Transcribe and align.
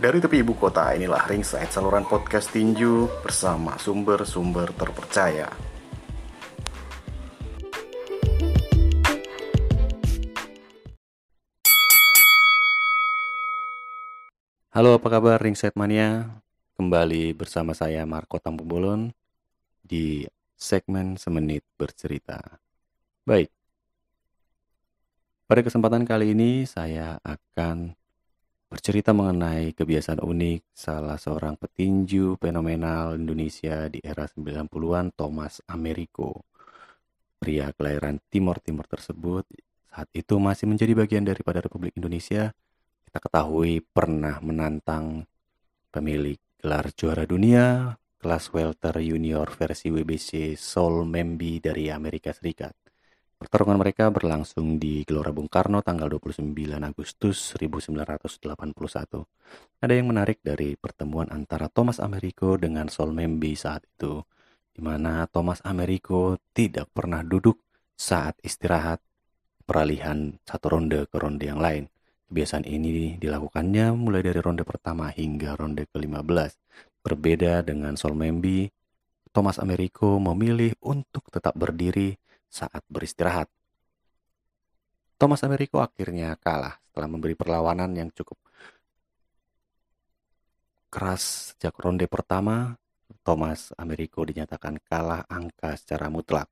Dari 0.00 0.16
tepi 0.16 0.40
ibu 0.40 0.56
kota, 0.56 0.96
inilah 0.96 1.28
Ringside 1.28 1.68
saluran 1.68 2.08
podcast 2.08 2.48
tinju 2.56 3.20
bersama 3.20 3.76
sumber-sumber 3.76 4.72
terpercaya. 4.72 5.52
Halo, 14.72 14.96
apa 14.96 15.08
kabar 15.12 15.36
Ringside 15.36 15.76
Mania? 15.76 16.32
Kembali 16.80 17.36
bersama 17.36 17.76
saya 17.76 18.00
Marco 18.08 18.40
Tampubolon 18.40 19.12
di 19.84 20.24
segmen 20.56 21.20
Semenit 21.20 21.68
Bercerita. 21.76 22.40
Baik, 23.28 23.52
pada 25.44 25.60
kesempatan 25.60 26.08
kali 26.08 26.32
ini 26.32 26.64
saya 26.64 27.20
akan 27.20 27.99
bercerita 28.70 29.10
mengenai 29.10 29.74
kebiasaan 29.74 30.22
unik 30.22 30.70
salah 30.70 31.18
seorang 31.18 31.58
petinju 31.58 32.38
fenomenal 32.38 33.18
Indonesia 33.18 33.90
di 33.90 33.98
era 33.98 34.30
90-an, 34.30 35.10
Thomas 35.18 35.58
Americo. 35.66 36.46
Pria 37.42 37.74
kelahiran 37.74 38.22
Timor 38.30 38.62
Timur 38.62 38.86
tersebut 38.86 39.42
saat 39.90 40.06
itu 40.14 40.38
masih 40.38 40.70
menjadi 40.70 40.94
bagian 40.94 41.26
daripada 41.26 41.58
Republik 41.58 41.98
Indonesia. 41.98 42.54
Kita 43.10 43.18
ketahui 43.18 43.82
pernah 43.82 44.38
menantang 44.38 45.26
pemilik 45.90 46.38
gelar 46.62 46.94
juara 46.94 47.26
dunia 47.26 47.98
kelas 48.22 48.54
welter 48.54 49.02
junior 49.02 49.50
versi 49.50 49.90
WBC 49.90 50.54
Soul 50.54 51.10
Membi 51.10 51.58
dari 51.58 51.90
Amerika 51.90 52.30
Serikat. 52.30 52.89
Pertarungan 53.40 53.80
mereka 53.80 54.12
berlangsung 54.12 54.76
di 54.76 55.00
Gelora 55.08 55.32
Bung 55.32 55.48
Karno 55.48 55.80
tanggal 55.80 56.12
29 56.12 56.44
Agustus 56.84 57.56
1981. 57.56 58.36
Ada 59.80 59.96
yang 59.96 60.12
menarik 60.12 60.44
dari 60.44 60.76
pertemuan 60.76 61.24
antara 61.32 61.72
Thomas 61.72 62.04
Americo 62.04 62.60
dengan 62.60 62.92
Sol 62.92 63.16
Membi 63.16 63.56
saat 63.56 63.80
itu, 63.88 64.20
di 64.76 64.84
mana 64.84 65.24
Thomas 65.24 65.64
Americo 65.64 66.36
tidak 66.52 66.92
pernah 66.92 67.24
duduk 67.24 67.56
saat 67.96 68.36
istirahat 68.44 69.00
peralihan 69.64 70.36
satu 70.44 70.76
ronde 70.76 71.08
ke 71.08 71.16
ronde 71.16 71.48
yang 71.48 71.64
lain. 71.64 71.88
Kebiasaan 72.28 72.68
ini 72.68 73.16
dilakukannya 73.16 73.96
mulai 73.96 74.20
dari 74.20 74.36
ronde 74.44 74.68
pertama 74.68 75.08
hingga 75.16 75.56
ronde 75.56 75.88
ke-15. 75.88 76.60
Berbeda 77.00 77.64
dengan 77.64 77.96
Sol 77.96 78.12
Membi, 78.12 78.68
Thomas 79.32 79.56
Americo 79.56 80.20
memilih 80.20 80.76
untuk 80.84 81.32
tetap 81.32 81.56
berdiri 81.56 82.20
saat 82.50 82.82
beristirahat. 82.90 83.46
Thomas 85.16 85.46
Americo 85.46 85.78
akhirnya 85.78 86.34
kalah 86.36 86.76
setelah 86.90 87.06
memberi 87.06 87.38
perlawanan 87.38 87.94
yang 87.94 88.10
cukup 88.10 88.36
keras 90.90 91.54
sejak 91.54 91.78
ronde 91.78 92.10
pertama. 92.10 92.74
Thomas 93.22 93.74
Americo 93.78 94.22
dinyatakan 94.22 94.82
kalah 94.86 95.26
angka 95.26 95.74
secara 95.78 96.10
mutlak. 96.10 96.50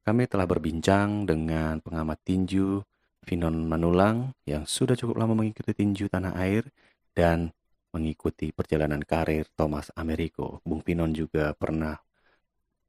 Kami 0.00 0.26
telah 0.26 0.46
berbincang 0.46 1.22
dengan 1.22 1.78
pengamat 1.78 2.18
tinju 2.26 2.82
Vinon 3.24 3.68
Manulang 3.68 4.32
yang 4.42 4.66
sudah 4.66 4.98
cukup 4.98 5.22
lama 5.22 5.38
mengikuti 5.38 5.70
tinju 5.70 6.10
tanah 6.10 6.34
air 6.40 6.66
dan 7.14 7.52
mengikuti 7.94 8.50
perjalanan 8.50 9.02
karir 9.06 9.46
Thomas 9.54 9.92
Americo. 9.94 10.58
Bung 10.66 10.82
Vinon 10.82 11.14
juga 11.14 11.52
pernah 11.54 11.94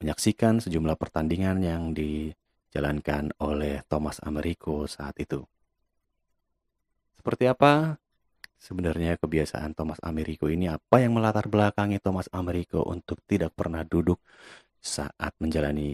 menyaksikan 0.01 0.57
sejumlah 0.57 0.97
pertandingan 0.97 1.61
yang 1.61 1.93
dijalankan 1.93 3.31
oleh 3.37 3.85
Thomas 3.85 4.17
Americo 4.25 4.89
saat 4.89 5.13
itu. 5.21 5.45
Seperti 7.21 7.45
apa 7.45 8.01
sebenarnya 8.57 9.21
kebiasaan 9.21 9.77
Thomas 9.77 10.01
Americo 10.01 10.49
ini? 10.49 10.65
Apa 10.65 11.05
yang 11.05 11.13
melatar 11.13 11.45
belakangi 11.45 12.01
Thomas 12.01 12.25
Americo 12.33 12.81
untuk 12.81 13.21
tidak 13.29 13.53
pernah 13.53 13.85
duduk 13.85 14.17
saat 14.81 15.37
menjalani 15.37 15.93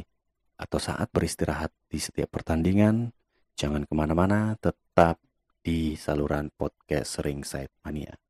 atau 0.55 0.79
saat 0.79 1.11
beristirahat 1.11 1.75
di 1.91 1.99
setiap 1.99 2.31
pertandingan? 2.31 3.11
Jangan 3.59 3.83
ke 3.83 3.93
mana-mana, 3.95 4.55
tetap 4.55 5.19
di 5.59 5.99
saluran 5.99 6.47
podcast 6.55 7.19
Ringside 7.19 7.73
Mania. 7.83 8.26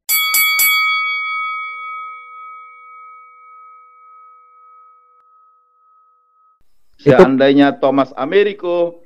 Seandainya 6.97 7.77
Thomas 7.77 8.09
Americo 8.17 9.05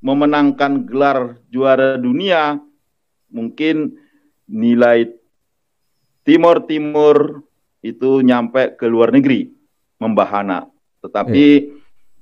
memenangkan 0.00 0.88
gelar 0.88 1.36
juara 1.52 2.00
dunia, 2.00 2.60
mungkin 3.28 3.96
nilai 4.48 5.12
Timur 6.24 6.64
Timur 6.64 7.44
itu 7.84 8.24
nyampe 8.24 8.74
ke 8.74 8.88
luar 8.88 9.12
negeri 9.14 9.52
membahana. 10.00 10.66
Tetapi 11.04 11.44
yeah. 11.62 11.70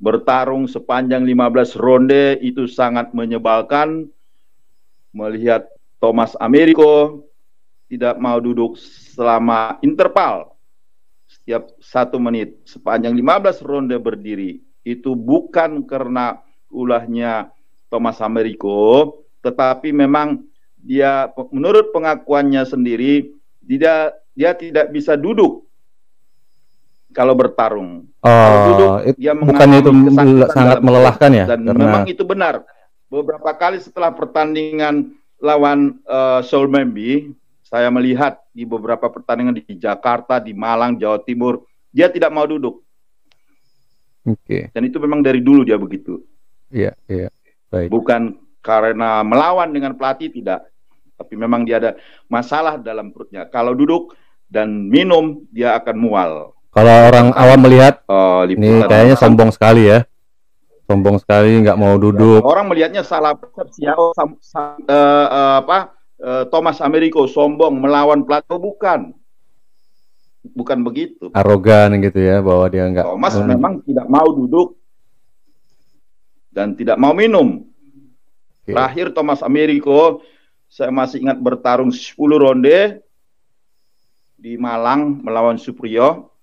bertarung 0.03 0.69
sepanjang 0.69 1.25
15 1.25 1.79
ronde 1.81 2.37
itu 2.45 2.69
sangat 2.69 3.15
menyebalkan 3.17 4.11
melihat 5.15 5.71
Thomas 6.03 6.35
Americo 6.43 7.25
tidak 7.87 8.19
mau 8.19 8.43
duduk 8.43 8.77
selama 9.15 9.79
interval 9.81 10.53
setiap 11.31 11.71
satu 11.79 12.19
menit 12.19 12.61
sepanjang 12.67 13.15
15 13.15 13.63
ronde 13.65 13.97
berdiri 13.97 14.61
itu 14.85 15.17
bukan 15.17 15.83
karena 15.89 16.39
ulahnya 16.69 17.51
Thomas 17.89 18.21
Americo, 18.21 19.17
tetapi 19.41 19.91
memang 19.91 20.45
dia 20.77 21.33
menurut 21.49 21.91
pengakuannya 21.97 22.69
sendiri 22.69 23.33
tidak 23.65 24.21
dia 24.37 24.53
tidak 24.53 24.93
bisa 24.93 25.17
duduk 25.17 25.65
kalau 27.17 27.33
bertarung. 27.33 28.05
Oh, 28.21 28.29
kalau 28.29 28.61
duduk 28.69 28.91
it, 29.09 29.15
dia 29.17 29.33
bukannya 29.33 29.79
itu 29.81 29.91
sangat 30.53 30.79
melelahkan 30.85 31.31
ya? 31.33 31.45
Dan 31.57 31.65
karena... 31.65 31.81
memang 31.81 32.05
itu 32.11 32.23
benar. 32.27 32.67
Beberapa 33.09 33.55
kali 33.57 33.81
setelah 33.81 34.13
pertandingan 34.13 35.15
lawan 35.39 36.03
uh, 36.05 36.43
Seoul 36.45 36.69
Membi, 36.69 37.33
saya 37.65 37.89
melihat 37.89 38.43
di 38.51 38.67
beberapa 38.67 39.09
pertandingan 39.09 39.57
di 39.57 39.75
Jakarta, 39.79 40.43
di 40.43 40.53
Malang, 40.53 40.99
Jawa 40.99 41.23
Timur, 41.23 41.65
dia 41.95 42.11
tidak 42.11 42.35
mau 42.35 42.45
duduk. 42.45 42.84
Oke. 44.25 44.41
Okay. 44.41 44.63
Dan 44.73 44.89
itu 44.89 44.97
memang 44.97 45.21
dari 45.21 45.45
dulu 45.45 45.65
dia 45.69 45.77
begitu. 45.77 46.25
Iya, 46.73 46.97
iya. 47.07 47.29
Baik. 47.69 47.93
Bukan 47.93 48.41
karena 48.65 49.21
melawan 49.21 49.69
dengan 49.69 49.93
pelatih 49.93 50.33
tidak, 50.33 50.73
tapi 51.21 51.37
memang 51.37 51.69
dia 51.69 51.77
ada 51.77 51.93
masalah 52.33 52.81
dalam 52.81 53.13
perutnya. 53.13 53.45
Kalau 53.53 53.77
duduk 53.77 54.17
dan 54.49 54.89
minum 54.89 55.45
dia 55.53 55.77
akan 55.77 55.97
mual. 56.01 56.33
Kalau 56.75 56.97
orang 57.07 57.31
awam 57.39 57.61
melihat, 57.63 58.03
oh, 58.11 58.43
ini 58.49 58.83
kayaknya 58.89 59.15
sombong 59.15 59.55
sekali 59.55 59.87
ya. 59.87 60.03
Sombong 60.91 61.23
sekali, 61.23 61.63
nggak 61.63 61.79
mau 61.79 61.95
duduk. 61.97 62.43
Orang 62.43 62.69
melihatnya 62.69 63.07
salah 63.07 63.39
persepsi 63.39 63.87
ya. 63.87 63.95
Oh, 63.95 64.11
sam, 64.13 64.37
sam, 64.43 64.83
uh, 64.85 65.29
uh, 65.31 65.55
apa? 65.63 65.95
Uh, 66.19 66.45
Thomas 66.51 66.81
Americo 66.83 67.29
sombong 67.29 67.79
melawan 67.79 68.27
pelatih, 68.27 68.59
oh, 68.59 68.61
bukan 68.61 69.15
bukan 70.53 70.85
begitu. 70.85 71.33
Arogan 71.33 71.97
gitu 72.05 72.21
ya 72.21 72.45
bahwa 72.45 72.69
dia 72.69 72.85
enggak. 72.85 73.09
Thomas 73.09 73.35
hmm. 73.35 73.49
memang 73.49 73.73
tidak 73.81 74.07
mau 74.13 74.29
duduk 74.29 74.77
dan 76.53 76.77
tidak 76.77 77.01
mau 77.01 77.17
minum. 77.17 77.65
Okay. 78.65 78.77
Terakhir 78.77 79.17
Thomas 79.17 79.41
Americo 79.41 80.21
saya 80.69 80.93
masih 80.93 81.25
ingat 81.25 81.39
bertarung 81.41 81.89
10 81.89 82.17
ronde 82.17 83.01
di 84.37 84.61
Malang 84.61 85.25
melawan 85.25 85.57
Supriyo 85.57 86.35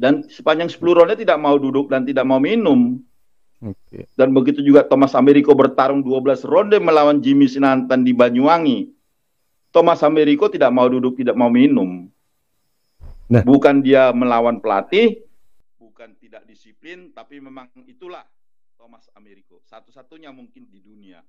dan 0.00 0.24
sepanjang 0.26 0.72
10 0.72 0.80
ronde 0.80 1.14
tidak 1.14 1.36
mau 1.36 1.54
duduk 1.60 1.92
dan 1.92 2.02
tidak 2.08 2.24
mau 2.24 2.40
minum. 2.40 2.98
Okay. 3.64 4.04
Dan 4.12 4.36
begitu 4.36 4.60
juga 4.60 4.84
Thomas 4.84 5.16
Americo 5.16 5.56
bertarung 5.56 6.04
12 6.04 6.44
ronde 6.44 6.76
melawan 6.76 7.16
Jimmy 7.22 7.48
Sinantan 7.48 8.04
di 8.04 8.12
Banyuwangi. 8.12 8.92
Thomas 9.72 10.04
Americo 10.06 10.46
tidak 10.46 10.70
mau 10.70 10.86
duduk, 10.86 11.18
tidak 11.18 11.34
mau 11.34 11.50
minum. 11.50 12.06
Nah. 13.24 13.40
Bukan 13.40 13.80
dia 13.80 14.12
melawan 14.12 14.60
pelatih, 14.60 15.16
bukan 15.80 16.12
tidak 16.20 16.44
disiplin, 16.44 17.08
tapi 17.16 17.40
memang 17.40 17.72
itulah 17.88 18.24
Thomas 18.76 19.08
Americo. 19.16 19.64
Satu-satunya 19.64 20.28
mungkin 20.28 20.68
di 20.68 20.84
dunia 20.84 21.24